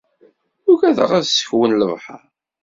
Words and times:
Ugadeɣ 0.71 1.09
ad 1.17 1.25
sekwen 1.27 1.77
lebḥer 1.79 2.23